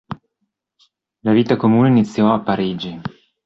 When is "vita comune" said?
1.31-1.89